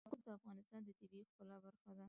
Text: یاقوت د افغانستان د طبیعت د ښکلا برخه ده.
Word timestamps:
یاقوت 0.05 0.21
د 0.27 0.29
افغانستان 0.39 0.81
د 0.83 0.89
طبیعت 0.99 1.27
د 1.27 1.29
ښکلا 1.31 1.57
برخه 1.65 1.83
ده. 1.97 1.99